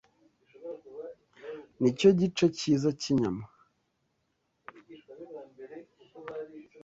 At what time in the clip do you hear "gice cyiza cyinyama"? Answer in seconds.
2.19-3.43